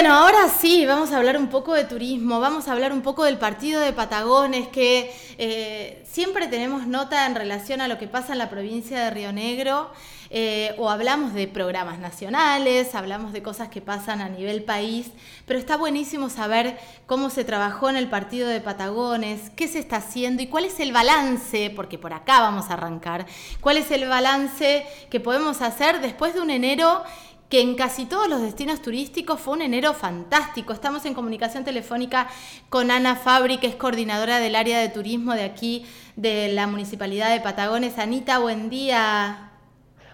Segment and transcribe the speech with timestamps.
[0.00, 3.24] Bueno, ahora sí, vamos a hablar un poco de turismo, vamos a hablar un poco
[3.24, 8.32] del partido de Patagones, que eh, siempre tenemos nota en relación a lo que pasa
[8.32, 9.90] en la provincia de Río Negro,
[10.30, 15.10] eh, o hablamos de programas nacionales, hablamos de cosas que pasan a nivel país,
[15.44, 19.96] pero está buenísimo saber cómo se trabajó en el partido de Patagones, qué se está
[19.96, 23.26] haciendo y cuál es el balance, porque por acá vamos a arrancar,
[23.60, 27.02] cuál es el balance que podemos hacer después de un enero
[27.50, 30.72] que en casi todos los destinos turísticos fue un enero fantástico.
[30.72, 32.28] Estamos en comunicación telefónica
[32.68, 37.32] con Ana Fabri, que es coordinadora del área de turismo de aquí, de la Municipalidad
[37.32, 37.98] de Patagones.
[37.98, 39.49] Anita, buen día.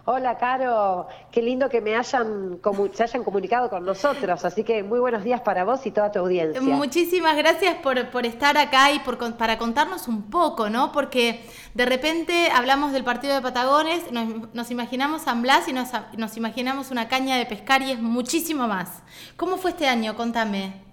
[0.09, 1.09] Hola, Caro.
[1.33, 2.60] Qué lindo que me hayan,
[2.92, 4.45] se hayan comunicado con nosotros.
[4.45, 6.60] Así que muy buenos días para vos y toda tu audiencia.
[6.60, 10.92] Muchísimas gracias por, estar acá y por, para contarnos un poco, ¿no?
[10.92, 16.37] Porque de repente hablamos del partido de Patagones, nos, imaginamos San Blas y nos, nos
[16.37, 19.02] imaginamos una caña de pescar y es muchísimo más.
[19.37, 20.15] ¿Cómo fue este año?
[20.15, 20.85] Contame.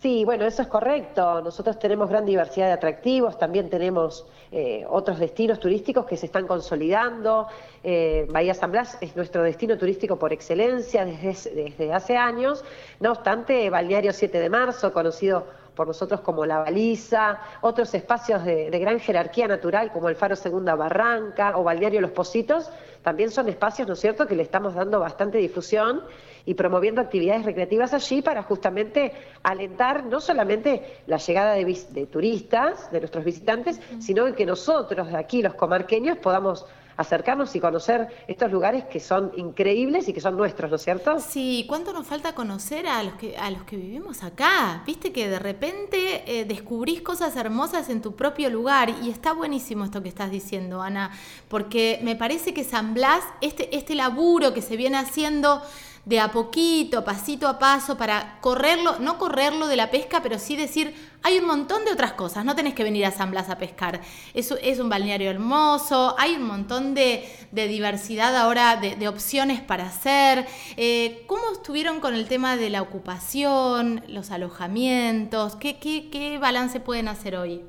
[0.00, 1.42] Sí, bueno, eso es correcto.
[1.42, 6.46] Nosotros tenemos gran diversidad de atractivos, también tenemos eh, otros destinos turísticos que se están
[6.46, 7.48] consolidando.
[7.82, 12.64] Eh, Bahía San Blas es nuestro destino turístico por excelencia desde, desde hace años.
[13.00, 15.46] No obstante, Balneario 7 de Marzo, conocido
[15.78, 20.34] por nosotros como La Baliza, otros espacios de, de, gran jerarquía natural como el Faro
[20.34, 22.68] Segunda Barranca o Balneario Los Positos,
[23.04, 26.02] también son espacios, ¿no es cierto?, que le estamos dando bastante difusión
[26.44, 29.12] y promoviendo actividades recreativas allí para justamente
[29.44, 35.42] alentar no solamente la llegada de, turistas, de nuestros visitantes, sino que nosotros de aquí,
[35.42, 36.66] los comarqueños, podamos
[36.98, 41.20] acercarnos y conocer estos lugares que son increíbles y que son nuestros, ¿no es cierto?
[41.20, 44.82] Sí, ¿cuánto nos falta conocer a los que, a los que vivimos acá?
[44.84, 49.84] Viste que de repente eh, descubrís cosas hermosas en tu propio lugar y está buenísimo
[49.84, 51.12] esto que estás diciendo, Ana,
[51.46, 55.62] porque me parece que San Blas, este, este laburo que se viene haciendo
[56.08, 60.56] de a poquito, pasito a paso, para correrlo, no correrlo de la pesca, pero sí
[60.56, 63.58] decir, hay un montón de otras cosas, no tenés que venir a San Blas a
[63.58, 64.00] pescar.
[64.32, 70.46] Es, es un balneario hermoso, hay un montón de, diversidad ahora, de, opciones para hacer.
[70.78, 75.56] Eh, ¿Cómo estuvieron con el tema de la ocupación, los alojamientos?
[75.56, 77.60] ¿Qué, qué, balance pueden hacer hoy?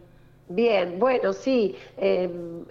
[0.47, 2.63] Bien, bueno, sí, em,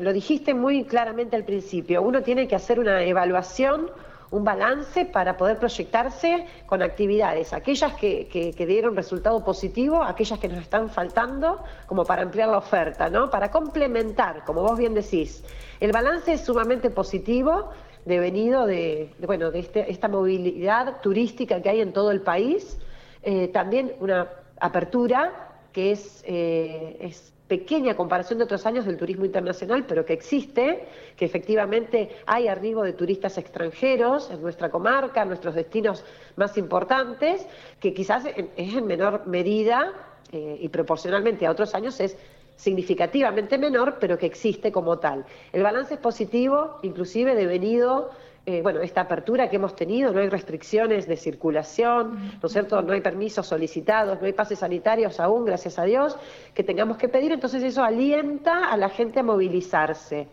[0.00, 2.02] lo dijiste muy claramente al principio.
[2.02, 3.88] Uno tiene que hacer una evaluación
[4.32, 10.58] un balance para poder proyectarse con actividades, aquellas que, dieron resultado positivo, aquellas que nos
[10.58, 13.30] están faltando, como para ampliar la oferta, ¿no?
[13.30, 15.44] Para complementar, como vos bien decís.
[15.80, 17.70] El balance es sumamente positivo,
[18.06, 22.78] devenido de, bueno, de este, esta movilidad turística que hay en todo el país.
[23.22, 24.28] Eh, también una
[24.58, 30.14] apertura que es, eh, es pequeña comparación de otros años del turismo internacional, pero que
[30.14, 30.86] existe,
[31.18, 36.02] que efectivamente hay arribo de turistas extranjeros en nuestra comarca, en nuestros destinos
[36.36, 37.46] más importantes,
[37.78, 39.92] que quizás es en menor medida
[40.32, 42.16] eh, y proporcionalmente a otros años es
[42.56, 45.26] significativamente menor, pero que existe como tal.
[45.52, 48.12] El balance es positivo, inclusive devenido
[48.44, 52.82] eh, bueno, esta apertura que hemos tenido, no hay restricciones de circulación, ¿no es cierto?
[52.82, 56.16] No hay permisos solicitados, no hay pases sanitarios aún, gracias a Dios,
[56.52, 60.26] que tengamos que pedir, entonces eso alienta a la gente a movilizarse.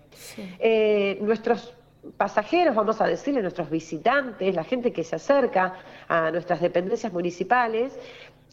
[0.59, 1.75] Eh, nuestros
[2.17, 5.75] pasajeros, vamos a decirle, nuestros visitantes, la gente que se acerca
[6.07, 7.95] a nuestras dependencias municipales,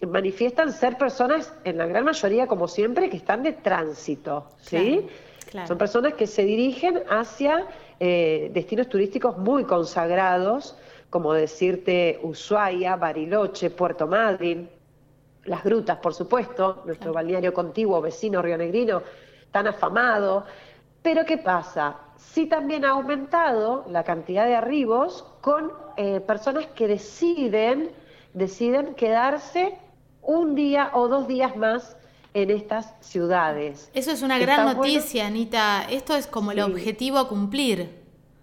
[0.06, 5.06] manifiestan ser personas, en la gran mayoría, como siempre, que están de tránsito, ¿sí?
[5.66, 7.66] Son personas que se dirigen hacia
[7.98, 10.76] eh, destinos turísticos muy consagrados,
[11.10, 14.68] como decirte Ushuaia, Bariloche, Puerto Madryn,
[15.44, 19.02] las grutas, por supuesto, nuestro balneario contiguo, vecino rionegrino,
[19.50, 20.44] tan afamado.
[21.02, 21.96] Pero ¿qué pasa?
[22.16, 27.92] Sí también ha aumentado la cantidad de arribos con eh, personas que deciden,
[28.34, 29.78] deciden quedarse
[30.22, 31.96] un día o dos días más
[32.36, 33.90] en estas ciudades.
[33.94, 35.86] Eso es una gran noticia, Anita.
[35.88, 37.88] Esto es como el objetivo a cumplir.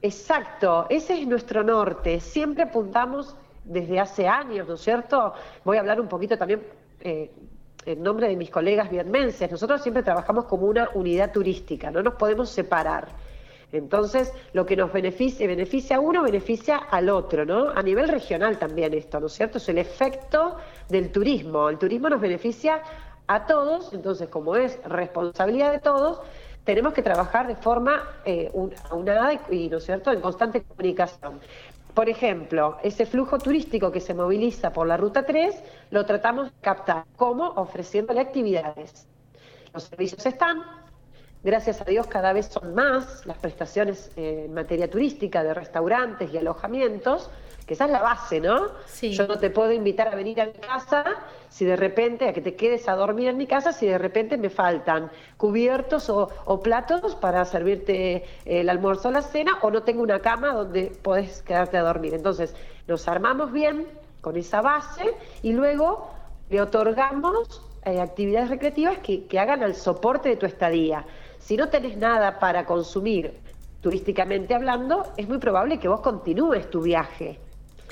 [0.01, 2.19] Exacto, ese es nuestro norte.
[2.19, 5.35] Siempre apuntamos desde hace años, ¿no es cierto?
[5.63, 6.63] Voy a hablar un poquito también
[7.01, 7.29] eh,
[7.85, 9.51] en nombre de mis colegas vietmenses.
[9.51, 13.09] Nosotros siempre trabajamos como una unidad turística, no nos podemos separar.
[13.71, 17.69] Entonces, lo que nos beneficia, beneficia a uno, beneficia al otro, ¿no?
[17.69, 19.59] A nivel regional también esto, ¿no es cierto?
[19.59, 20.57] Es el efecto
[20.89, 21.69] del turismo.
[21.69, 22.81] El turismo nos beneficia
[23.27, 26.21] a todos, entonces como es responsabilidad de todos,
[26.63, 28.51] tenemos que trabajar de forma eh,
[29.49, 31.39] y, ¿no es cierto?, en constante comunicación.
[31.93, 36.53] Por ejemplo, ese flujo turístico que se moviliza por la Ruta 3 lo tratamos de
[36.59, 37.03] captar.
[37.17, 37.49] ¿Cómo?
[37.49, 39.07] Ofreciéndole actividades.
[39.73, 40.63] Los servicios están,
[41.43, 46.33] gracias a Dios cada vez son más las prestaciones eh, en materia turística de restaurantes
[46.33, 47.29] y alojamientos,
[47.65, 48.67] que esa es la base, ¿no?
[49.01, 51.03] Yo no te puedo invitar a venir a mi casa
[51.53, 54.37] si de repente, a que te quedes a dormir en mi casa, si de repente
[54.37, 60.01] me faltan cubiertos o, platos para servirte el almuerzo o la cena, o no tengo
[60.01, 62.15] una cama donde podés quedarte a dormir.
[62.15, 62.55] Entonces,
[62.87, 63.87] nos armamos bien
[64.21, 65.13] con esa base
[65.43, 66.09] y luego
[66.49, 71.05] le otorgamos eh, actividades recreativas que, que hagan al soporte de tu estadía.
[71.37, 73.31] Si no tenés nada para consumir
[73.81, 77.39] turísticamente hablando, es muy probable que vos continúes tu viaje.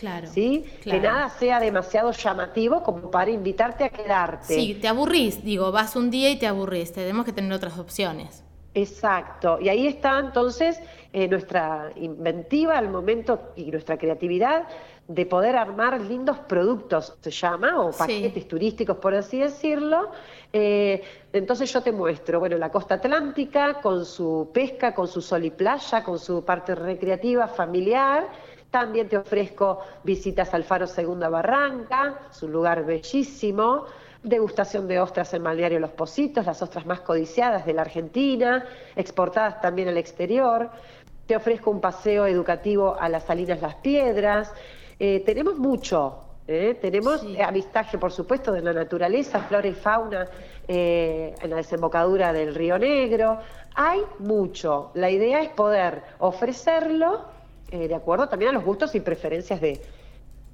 [0.01, 0.65] Claro, ¿Sí?
[0.81, 4.55] Que nada sea demasiado llamativo como para invitarte a quedarte.
[4.55, 8.43] Sí, te aburrís, digo, vas un día y te aburrís, tenemos que tener otras opciones.
[8.73, 10.79] Exacto, y ahí está entonces
[11.13, 14.67] eh, nuestra inventiva al momento y nuestra creatividad
[15.07, 20.09] de poder armar lindos productos, se llama, o paquetes turísticos, por así decirlo.
[20.51, 25.45] Eh, entonces yo te muestro, bueno, la costa atlántica con su pesca, con su sol
[25.45, 28.27] y playa, con su parte recreativa, familiar.
[28.71, 33.85] También te ofrezco visitas al Faro Segunda Barranca, es un lugar bellísimo
[34.23, 38.65] degustación de ostras en Balneario Los Positos, las ostras más codiciadas de la Argentina,
[38.95, 40.69] exportadas también al exterior.
[41.25, 44.53] Te ofrezco un paseo educativo a las Salinas Las Piedras.
[44.99, 46.77] Eh, tenemos mucho, ¿eh?
[46.79, 50.27] tenemos avistaje, por supuesto, de la naturaleza, flora y fauna
[50.67, 53.39] eh, en la desembocadura del Río Negro.
[53.75, 54.91] Hay mucho.
[54.93, 57.40] La idea es poder ofrecerlo
[57.77, 59.81] de acuerdo también a los gustos y preferencias de,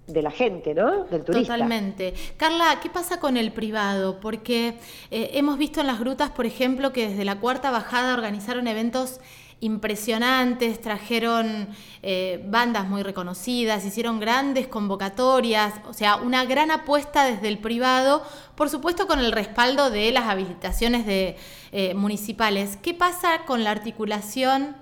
[0.07, 1.03] de la gente, ¿no?
[1.05, 1.53] Del turista.
[1.53, 2.13] Totalmente.
[2.37, 4.19] Carla, ¿qué pasa con el privado?
[4.19, 4.75] Porque
[5.11, 9.19] eh, hemos visto en las grutas, por ejemplo, que desde la cuarta bajada organizaron eventos
[9.59, 11.67] impresionantes, trajeron
[12.03, 18.21] eh, bandas muy reconocidas, hicieron grandes convocatorias, o sea, una gran apuesta desde el privado,
[18.55, 21.37] por supuesto con el respaldo de las habilitaciones de,
[21.71, 22.77] eh, municipales.
[22.77, 24.77] ¿Qué pasa con la articulación?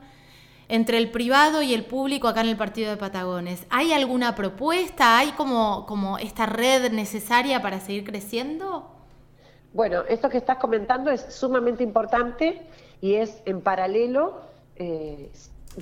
[0.67, 3.65] Entre el privado y el público acá en el partido de Patagones.
[3.69, 5.17] ¿Hay alguna propuesta?
[5.17, 8.89] ¿Hay como, como esta red necesaria para seguir creciendo?
[9.73, 12.61] Bueno, esto que estás comentando es sumamente importante
[13.01, 14.39] y es en paralelo,
[14.77, 15.29] eh,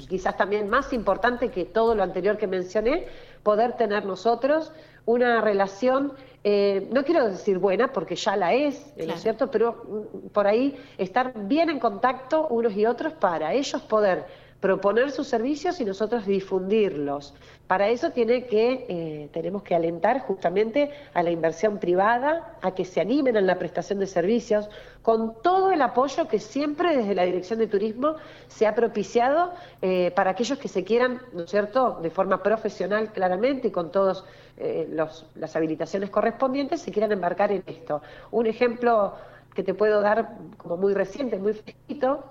[0.09, 3.05] quizás también más importante que todo lo anterior que mencioné,
[3.43, 4.71] poder tener nosotros
[5.05, 6.13] una relación,
[6.43, 9.51] eh, no quiero decir buena, porque ya la es, ¿no es cierto?
[9.51, 14.25] Pero mm, por ahí estar bien en contacto unos y otros para ellos poder
[14.63, 17.33] proponer sus servicios y nosotros difundirlos.
[17.67, 22.85] Para eso tiene que, eh, tenemos que alentar justamente a la inversión privada, a que
[22.85, 24.69] se animen en la prestación de servicios,
[25.01, 28.15] con todo el apoyo que siempre desde la Dirección de Turismo
[28.47, 29.51] se ha propiciado
[29.81, 33.91] eh, para aquellos que se quieran, ¿no es cierto?, de forma profesional claramente y con
[33.91, 34.23] todas
[34.55, 38.01] eh, las habilitaciones correspondientes, se quieran embarcar en esto.
[38.31, 39.15] Un ejemplo
[39.53, 42.23] que te puedo dar como muy reciente, muy fresquito,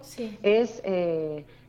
[0.42, 0.82] es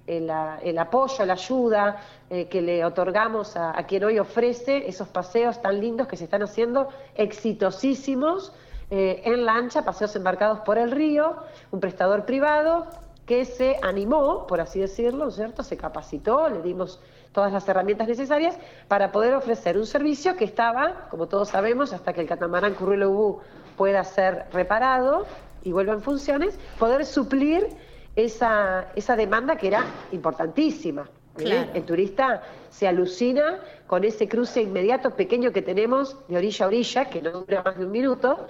[0.06, 1.98] el, apoyo, la ayuda
[2.30, 6.44] eh, que le otorgamos a, quien hoy ofrece esos paseos tan lindos que se están
[6.44, 8.54] haciendo, exitosísimos,
[8.90, 11.38] eh, en lancha, paseos embarcados por el río,
[11.72, 12.88] un prestador privado
[13.26, 15.64] que se animó, por así decirlo, ¿cierto?
[15.64, 17.00] Se capacitó, le dimos
[17.32, 18.58] todas las herramientas necesarias
[18.90, 23.40] para poder ofrecer un servicio que estaba, como todos sabemos, hasta que el catamarán Currilubú
[23.78, 25.26] pueda ser reparado
[25.64, 27.70] y vuelva en funciones, poder suplir
[28.16, 31.10] esa, esa demanda que era importantísima.
[31.40, 31.70] ¿eh?
[31.74, 37.06] El turista se alucina con ese cruce inmediato pequeño que tenemos de orilla a orilla,
[37.10, 38.48] que no dura más de un minuto,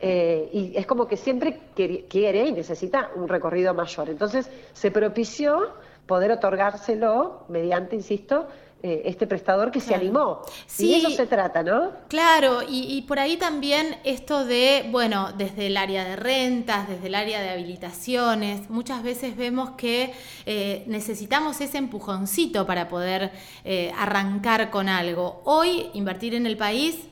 [0.00, 4.10] eh, y es como que siempre quiere y necesita un recorrido mayor.
[4.10, 5.72] Entonces se propició
[6.06, 8.46] poder otorgárselo mediante, insisto,
[8.82, 10.42] eh, este prestador que se animó.
[10.66, 11.92] Sí, y eso se trata, ¿no?
[12.08, 17.14] Claro, y, por ahí también esto de, bueno, desde el área de rentas, desde el
[17.14, 20.12] área de habilitaciones, muchas veces vemos que
[20.44, 23.32] eh, necesitamos ese empujoncito para poder
[23.64, 25.40] eh, arrancar con algo.
[25.44, 27.08] Hoy, invertir en el país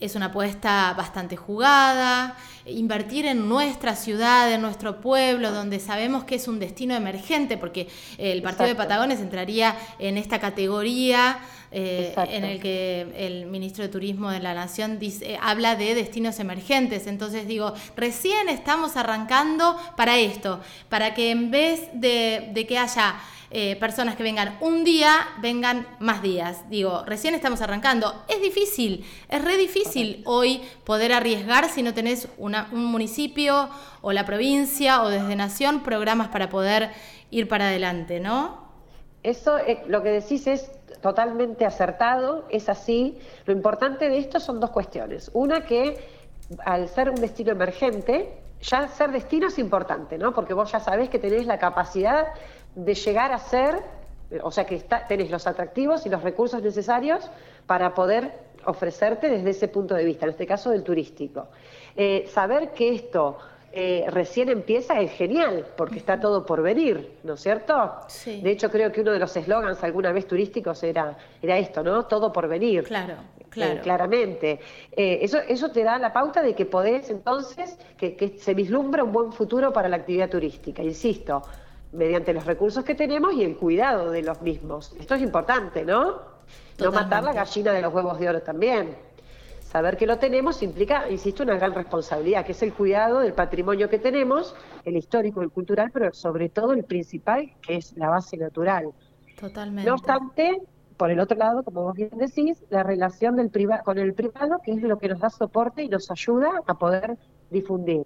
[0.00, 6.36] es una apuesta bastante jugada, invertir en nuestra ciudad, en nuestro pueblo, donde sabemos que
[6.36, 7.88] es un destino emergente, porque
[8.18, 11.40] el Partido de Patagones entraría en esta categoría
[11.74, 16.38] eh, en el que el ministro de Turismo de la Nación dice, habla de destinos
[16.38, 17.06] emergentes.
[17.06, 23.16] Entonces digo, recién estamos arrancando para esto, para que en vez de, de que haya
[23.54, 26.70] eh, personas que vengan un día, vengan más días.
[26.70, 28.24] Digo, recién estamos arrancando.
[28.26, 32.28] Es difícil, es re difícil hoy poder arriesgar si no tenés
[32.72, 33.68] un municipio
[34.00, 36.90] o la provincia o desde Nación programas para poder
[37.30, 38.62] ir para adelante, ¿no?
[39.22, 43.18] Eso, eh, lo que decís es totalmente acertado, es así.
[43.46, 45.30] Lo importante de esto son dos cuestiones.
[45.32, 46.22] Una que
[46.64, 50.32] al ser un destino emergente, ya ser destino es importante, ¿no?
[50.32, 52.28] Porque vos ya sabés que tenés la capacidad
[52.74, 53.82] de llegar a ser,
[54.42, 57.30] o sea que está, tenés los atractivos y los recursos necesarios
[57.66, 58.32] para poder
[58.66, 61.48] ofrecerte desde ese punto de vista, en este caso del turístico.
[61.96, 63.38] Eh, saber que esto
[63.72, 67.92] eh, recién empieza es genial, porque está todo por venir, ¿no es cierto?
[68.08, 68.40] Sí.
[68.40, 72.04] De hecho, creo que uno de los eslogans alguna vez turísticos era, era esto, ¿no?
[72.04, 72.84] Todo por venir.
[72.84, 73.80] Claro, eh, claro.
[73.82, 74.60] claramente.
[74.90, 79.12] eso, eso te da la pauta de que podés entonces, que, que se vislumbra un
[79.12, 81.42] buen futuro para la actividad turística, insisto,
[81.92, 84.94] mediante los recursos que tenemos y el cuidado de los mismos.
[84.98, 86.31] Esto es importante, ¿no?
[86.78, 88.96] No matar la gallina de los huevos de oro también.
[89.60, 93.88] Saber que lo tenemos implica, insisto, una gran responsabilidad, que es el cuidado del patrimonio
[93.88, 94.54] que tenemos,
[94.84, 98.90] el histórico, el cultural, pero sobre todo el principal, que es la base natural.
[99.40, 99.88] Totalmente.
[99.88, 100.60] No obstante,
[100.98, 103.50] por el otro lado, como vos bien decís, la relación del
[103.82, 107.16] con el privado, que es lo que nos da soporte y nos ayuda a poder
[107.50, 108.04] difundir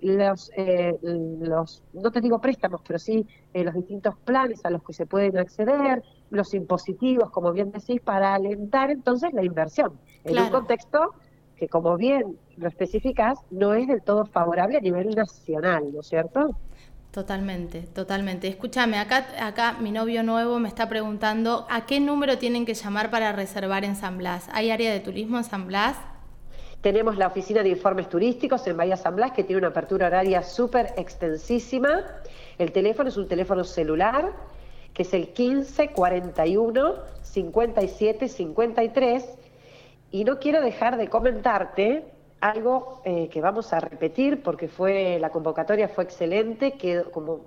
[0.00, 4.82] los, eh, los, no te digo préstamos, pero sí eh, los distintos planes a los
[4.82, 9.92] que se pueden acceder, los impositivos, como bien decís, para alentar entonces la inversión
[10.24, 11.14] en un contexto
[11.56, 16.06] que, como bien lo especificás, no es del todo favorable a nivel nacional, ¿no es
[16.06, 16.56] cierto?
[17.10, 18.46] Totalmente, totalmente.
[18.46, 23.10] Escúchame, acá, acá mi novio nuevo me está preguntando a qué número tienen que llamar
[23.10, 24.48] para reservar en San Blas.
[24.52, 25.96] ¿Hay área de turismo en San Blas?
[26.82, 30.42] Tenemos la oficina de informes turísticos en Bahía San Blas, que tiene una apertura horaria
[30.42, 32.04] súper extensísima.
[32.58, 34.32] El teléfono es un teléfono celular,
[34.96, 39.24] que es el 15 41 57 53.
[40.10, 42.04] Y no quiero dejar de comentarte
[42.40, 47.42] algo eh, que vamos a repetir porque fue la convocatoria fue excelente, que como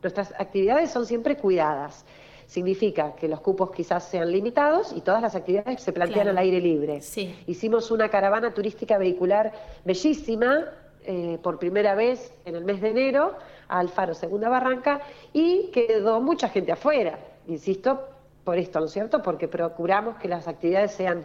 [0.00, 2.04] nuestras actividades son siempre cuidadas.
[2.46, 6.60] Significa que los cupos quizás sean limitados y todas las actividades se plantean al aire
[6.60, 7.00] libre.
[7.48, 9.52] Hicimos una caravana turística vehicular
[9.84, 10.66] bellísima,
[11.04, 13.36] eh, por primera vez en el mes de enero,
[13.68, 15.00] a Alfaro Segunda Barranca,
[15.32, 18.08] y quedó mucha gente afuera, insisto,
[18.44, 19.22] por esto, ¿no es cierto?
[19.22, 21.24] Porque procuramos que las actividades sean,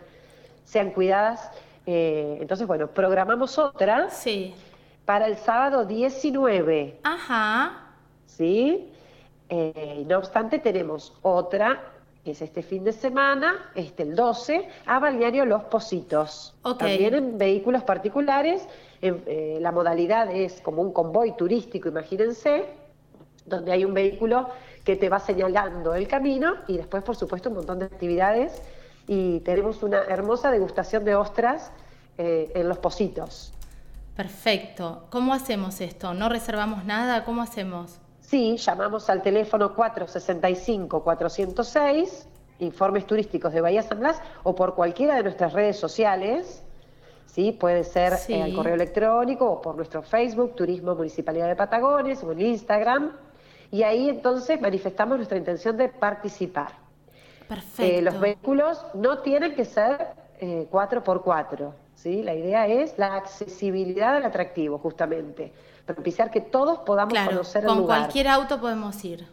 [0.65, 1.51] sean cuidadas.
[1.86, 4.53] Eh, entonces, bueno, programamos otra sí.
[5.05, 7.00] para el sábado 19.
[7.03, 7.91] Ajá.
[8.25, 8.91] ¿Sí?
[9.50, 11.81] Eh, no obstante, tenemos otra,
[12.27, 16.53] que es este fin de semana, este el 12, a Balneario Los Positos.
[16.77, 18.67] También en vehículos particulares.
[19.01, 22.65] Eh, la modalidad es como un convoy turístico, imagínense,
[23.46, 24.50] donde hay un vehículo
[24.84, 28.62] que te va señalando el camino y después, por supuesto, un montón de actividades.
[29.07, 31.72] Y tenemos una hermosa degustación de ostras
[32.17, 33.53] eh, en Los Positos.
[34.17, 35.05] Perfecto.
[35.12, 36.13] ¿Cómo hacemos esto?
[36.13, 37.24] ¿No reservamos nada?
[37.24, 38.01] ¿Cómo hacemos?
[38.27, 42.25] Sí, llamamos al teléfono 465-406,
[42.60, 46.62] informes turísticos de Bahía San Blas, o por cualquiera de nuestras redes sociales.
[47.25, 47.53] ¿sí?
[47.53, 52.34] Puede ser eh, al correo electrónico o por nuestro Facebook, Turismo Municipalidad de Patagones, o
[52.34, 53.13] en Instagram.
[53.72, 56.74] Y ahí entonces manifestamos nuestra intención de participar.
[57.48, 57.81] Perfecto.
[57.81, 60.05] Eh, los vehículos no tienen que ser
[60.41, 61.72] eh, 4x4.
[61.98, 62.24] ¿Sí?
[62.24, 65.51] La idea es la accesibilidad al atractivo, justamente
[65.86, 69.27] propiciar que todos podamos conocer el con cualquier auto podemos ir.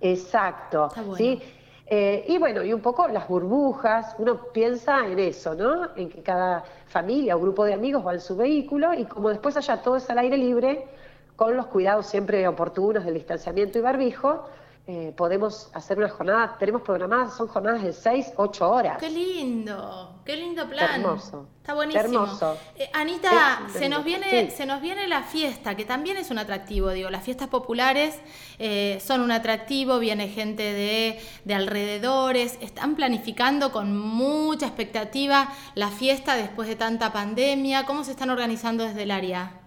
[0.00, 0.88] Exacto.
[1.16, 1.40] ¿sí?
[1.86, 5.94] Eh, y bueno, y un poco las burbujas, uno piensa en eso, ¿no?
[5.96, 9.56] En que cada familia o grupo de amigos va en su vehículo y como después
[9.56, 10.88] haya todo es al aire libre,
[11.36, 14.48] con los cuidados siempre oportunos del distanciamiento y barbijo,
[14.88, 18.98] eh, podemos hacer una jornada, tenemos programadas, son jornadas de 6, 8 horas.
[18.98, 21.00] Qué lindo, qué lindo plan.
[21.00, 21.48] Hermoso.
[21.56, 22.04] Está buenísimo.
[22.04, 22.56] Hermoso.
[22.76, 26.90] Eh, Anita, se nos viene, se nos viene la fiesta, que también es un atractivo,
[26.90, 28.16] digo, las fiestas populares
[28.60, 35.88] eh, son un atractivo, viene gente de, de alrededores, están planificando con mucha expectativa la
[35.88, 39.65] fiesta después de tanta pandemia, ¿cómo se están organizando desde el área?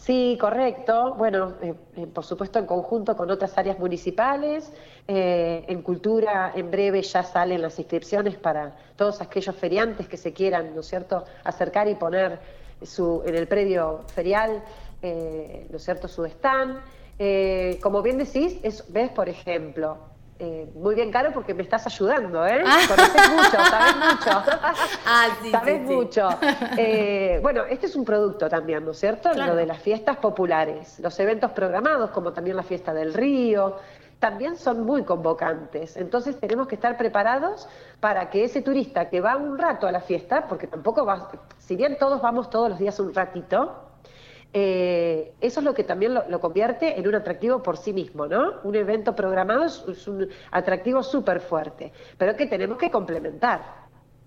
[0.00, 1.14] Sí, correcto.
[1.18, 4.72] Bueno, eh, eh, por supuesto en conjunto con otras áreas municipales.
[5.06, 10.32] Eh, en cultura, en breve ya salen las inscripciones para todos aquellos feriantes que se
[10.32, 12.38] quieran, ¿no cierto?, acercar y poner
[12.82, 14.62] su, en el predio ferial,
[15.02, 16.80] ¿no es cierto?, su stand.
[17.82, 19.98] como bien decís, es, ves, por ejemplo,
[20.42, 22.62] eh, muy bien caro porque me estás ayudando, ¿eh?
[22.66, 22.78] Ah.
[22.88, 24.42] Conoces mucho, sabes mucho.
[25.06, 26.28] Ah, sí, sabes mucho.
[26.78, 29.32] Eh, bueno, este es un producto también, ¿no es cierto?
[29.34, 33.76] Lo de las fiestas populares, los eventos programados, como también la fiesta del río,
[34.18, 35.96] también son muy convocantes.
[35.96, 37.68] Entonces tenemos que estar preparados
[38.00, 41.76] para que ese turista que va un rato a la fiesta, porque tampoco va, si
[41.76, 43.89] bien todos vamos todos los días un ratito,
[44.52, 48.54] eh, eso es lo que también lo, convierte en un atractivo por sí mismo, ¿no?
[48.64, 53.60] Un evento programado es, un atractivo súper fuerte, pero que tenemos que complementar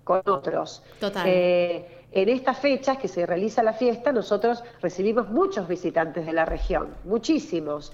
[0.02, 0.82] con otros.
[0.98, 1.26] Total.
[1.26, 6.44] Eh, en estas fechas que se realiza la fiesta, nosotros recibimos muchos visitantes de la
[6.44, 7.92] región, muchísimos.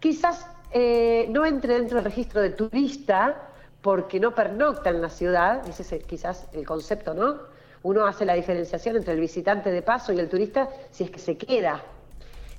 [0.00, 3.48] Quizás eh, no entre dentro del registro de turista,
[3.80, 7.38] porque no pernocta en la ciudad, ese es quizás el concepto, ¿no?
[7.82, 11.18] Uno hace la diferenciación entre el visitante de paso y el turista si es que
[11.18, 11.82] se queda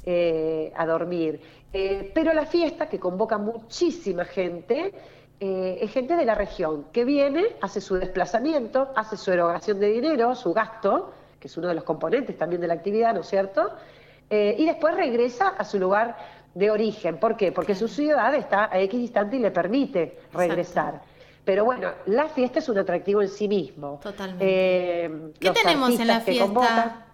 [0.03, 1.39] eh, a dormir.
[1.71, 4.93] Eh, pero la fiesta, que convoca muchísima gente,
[5.39, 9.87] eh, es gente de la región, que viene, hace su desplazamiento, hace su erogación de
[9.89, 13.27] dinero, su gasto, que es uno de los componentes también de la actividad, ¿no es
[13.27, 13.71] cierto?
[14.33, 16.15] y después regresa a su lugar
[16.53, 17.17] de origen.
[17.17, 17.51] ¿Por qué?
[17.51, 21.01] Porque su ciudad está a X distante y le permite regresar.
[21.43, 23.99] Pero bueno, la fiesta es un atractivo en sí mismo.
[24.01, 25.33] Totalmente.
[25.39, 27.07] ¿Qué tenemos en la fiesta?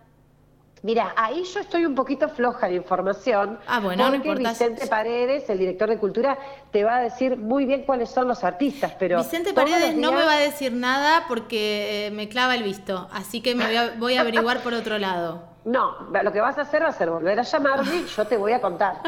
[0.83, 3.59] Mira, ahí yo estoy un poquito floja de información.
[3.67, 6.37] Ah, bueno, porque Vicente Paredes, el director de cultura,
[6.71, 10.23] te va a decir muy bien cuáles son los artistas, pero Vicente Paredes no me
[10.23, 13.65] va a decir nada porque eh, me clava el visto, así que me
[13.97, 15.43] voy a, averiguar por otro lado.
[15.67, 18.37] No, lo que vas a hacer va a ser volver a llamarme y yo te
[18.37, 19.01] voy a contar.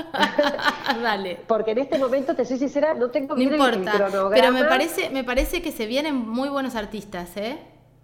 [1.01, 1.39] Dale.
[1.47, 5.23] Porque en este momento, te soy sincera, no tengo no importa, Pero me parece, me
[5.23, 7.57] parece que se vienen muy buenos artistas, ¿eh?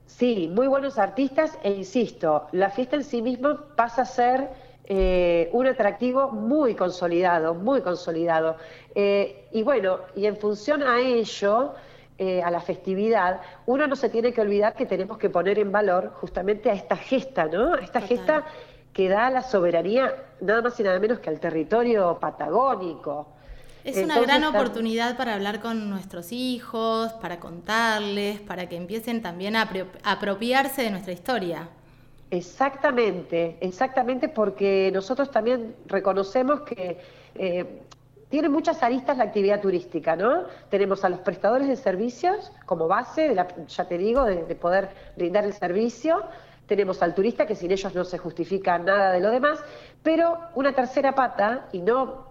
[0.05, 4.50] Sí, muy buenos artistas e insisto, la fiesta en sí misma pasa a ser
[4.85, 8.55] eh, un atractivo muy consolidado, muy consolidado.
[8.93, 11.74] Eh, y bueno, y en función a ello,
[12.17, 15.72] eh, a la festividad, uno no se tiene que olvidar que tenemos que poner en
[15.72, 17.74] valor justamente a esta gesta, ¿no?
[17.74, 18.45] A esta gesta
[18.93, 23.27] que da la soberanía nada más y nada menos que al territorio patagónico.
[23.84, 29.55] Es una gran oportunidad para hablar con nuestros hijos, para contarles, para que empiecen también
[29.55, 29.69] a
[30.03, 31.69] apropiarse de nuestra historia.
[32.31, 36.98] Exactamente, exactamente porque nosotros también reconocemos que
[37.36, 37.81] eh,
[38.29, 40.44] tiene muchas aristas la actividad turística, ¿no?
[40.70, 44.55] Tenemos a los prestadores de servicios como base, de la, ya te digo, de, de
[44.55, 46.24] poder brindar el servicio,
[46.67, 49.60] tenemos al turista, que sin ellos no se justifica nada de lo demás,
[50.01, 52.29] pero una tercera pata, y no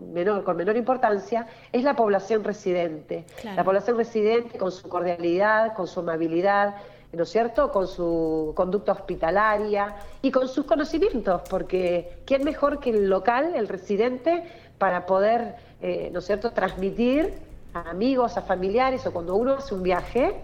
[0.00, 3.26] menor, con menor importancia, es la población residente.
[3.56, 6.76] La población residente con su cordialidad, con su amabilidad,
[7.12, 12.90] ¿no es cierto?, con su conducta hospitalaria y con sus conocimientos, porque ¿quién mejor que
[12.90, 14.44] el local, el residente,
[14.78, 17.32] para poder, eh, ¿no es cierto?, transmitir
[17.72, 20.34] a amigos, a familiares o cuando uno hace un viaje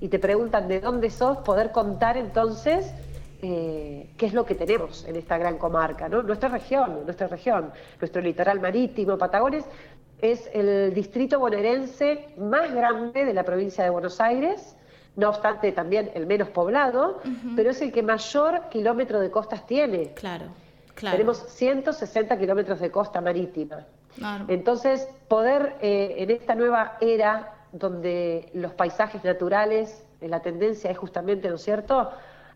[0.00, 2.92] y te preguntan de dónde sos, poder contar entonces
[3.42, 6.22] eh, qué es lo que tenemos en esta gran comarca, ¿no?
[6.22, 9.64] Nuestra región, nuestra región, nuestro litoral marítimo, Patagones,
[10.20, 14.76] es el distrito bonaerense más grande de la provincia de Buenos Aires,
[15.16, 17.20] no obstante también el menos poblado,
[17.56, 20.12] pero es el que mayor kilómetro de costas tiene.
[20.14, 20.46] Claro,
[21.00, 21.16] claro.
[21.16, 23.86] Tenemos 160 kilómetros de costa marítima.
[24.48, 31.48] Entonces, poder eh, en esta nueva era donde los paisajes naturales, la tendencia es justamente,
[31.48, 32.10] ¿no es cierto?,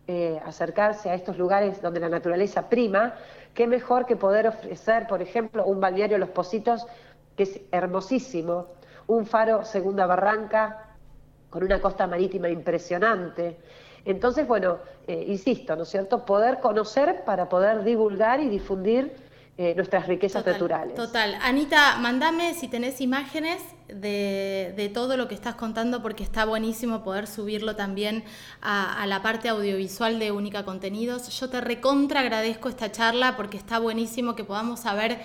[0.07, 3.15] eh, acercarse a estos lugares donde la naturaleza prima,
[3.55, 6.85] qué mejor que poder ofrecer, por ejemplo, un balneario Los Positos,
[7.35, 8.67] que es hermosísimo,
[9.07, 10.95] un faro Segunda Barranca,
[11.49, 13.57] con una costa marítima impresionante.
[14.05, 19.13] Entonces, bueno, eh, insisto, ¿no es cierto?, poder conocer para poder divulgar y difundir
[19.57, 20.95] eh, nuestras riquezas naturales.
[20.95, 21.37] Total.
[21.41, 27.25] Anita, mandame si tenés imágenes de, todo lo que estás contando, porque está buenísimo poder
[27.25, 28.25] subirlo también
[28.61, 31.29] a, la parte audiovisual de Única Contenidos.
[31.39, 35.19] Yo te recontra agradezco esta charla porque está buenísimo que podamos saber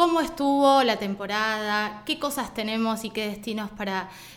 [0.00, 3.68] cómo estuvo la temporada, qué cosas tenemos y qué destinos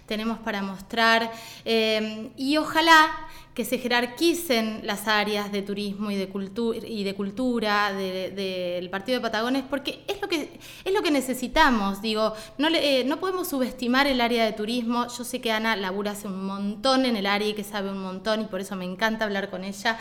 [0.05, 1.31] tenemos para mostrar.
[1.63, 3.09] Eh, y ojalá
[3.53, 9.19] que se jerarquicen las áreas de turismo y de, cultura y de cultura del Partido
[9.19, 12.01] de Patagones, porque es lo que, es lo que necesitamos.
[12.01, 15.07] Digo, no, eh, no podemos subestimar el área de turismo.
[15.17, 18.01] Yo sé que Ana labura hace un montón en el área y que sabe un
[18.01, 19.97] montón y por eso me encanta hablar con ella.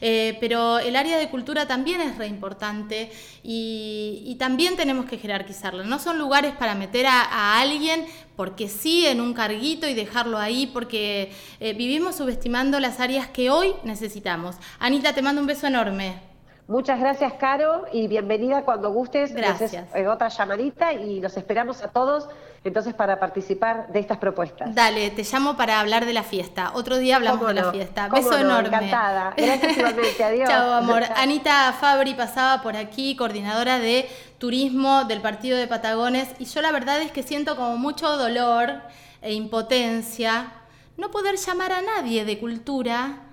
[0.00, 3.10] Eh, pero el área de cultura también es re importante
[3.42, 5.84] y, también tenemos que jerarquizarlo.
[5.84, 8.06] No son lugares para meter a, alguien
[8.36, 13.50] porque sí en un carguito y dejarlo ahí porque eh, vivimos subestimando las áreas que
[13.50, 14.56] hoy necesitamos.
[14.78, 16.25] Anita, te mando un beso enorme.
[16.68, 19.32] Muchas gracias, Caro, y bienvenida cuando gustes.
[19.32, 19.86] Gracias.
[19.94, 22.28] Eh, otra llamadita y los esperamos a todos
[22.64, 24.74] entonces para participar de estas propuestas.
[24.74, 26.72] Dale, te llamo para hablar de la fiesta.
[26.74, 28.08] Otro día hablamos de la fiesta.
[28.08, 28.66] Beso enorme.
[28.66, 29.34] Encantada.
[29.36, 30.24] Gracias igualmente.
[30.24, 30.48] Adiós.
[30.48, 31.04] Chao, amor.
[31.14, 36.72] Anita Fabri pasaba por aquí, coordinadora de turismo del partido de Patagones, y yo la
[36.72, 38.80] verdad es que siento como mucho dolor
[39.22, 40.52] e impotencia
[40.96, 43.25] no poder llamar a nadie de cultura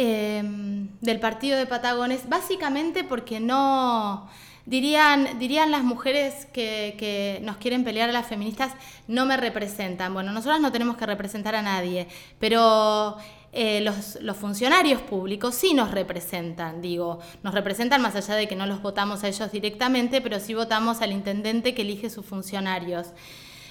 [0.00, 4.28] Em, del partido de Patagones, básicamente porque no,
[4.64, 8.74] dirían, dirían las mujeres que, nos quieren pelear a las feministas,
[9.08, 10.14] no me representan.
[10.14, 12.06] Bueno, nosotras no tenemos que representar a nadie,
[12.38, 13.16] pero
[13.52, 18.54] eh, los, los, funcionarios públicos sí nos representan, digo, nos representan más allá de que
[18.54, 23.08] no los votamos a ellos directamente, pero sí votamos al intendente que elige sus funcionarios.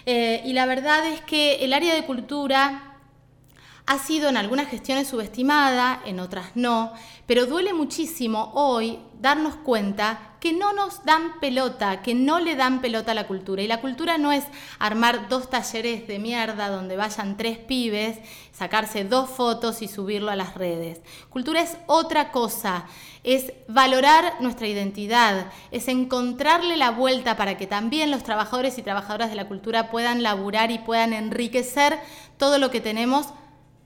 [0.05, 2.86] Eh, y la verdad es que el área de cultura
[3.87, 6.91] ha sido en algunas gestiones subestimada, en otras no,
[7.25, 12.81] pero duele muchísimo hoy darnos cuenta que no nos dan pelota, que no le dan
[12.81, 13.61] pelota a la cultura.
[13.63, 14.43] Y la cultura no es
[14.77, 18.19] armar dos talleres de mierda donde vayan tres pibes,
[18.51, 21.01] sacarse dos fotos y subirlo a las redes.
[21.29, 22.85] Cultura es otra cosa,
[23.23, 29.29] es valorar nuestra identidad, es encontrarle la vuelta para que también los trabajadores y trabajadoras
[29.29, 31.97] de la cultura puedan laburar y puedan enriquecer
[32.37, 33.27] todo lo que tenemos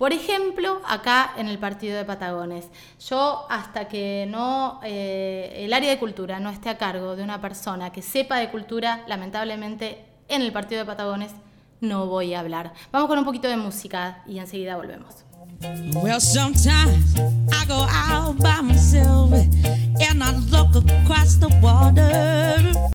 [0.01, 2.65] por ejemplo, acá en el partido de Patagones,
[3.07, 7.39] yo hasta que no eh, el área de cultura no esté a cargo de una
[7.39, 11.33] persona que sepa de cultura, lamentablemente en el partido de Patagones
[11.81, 12.73] no voy a hablar.
[12.91, 15.17] Vamos con un poquito de música y enseguida volvemos.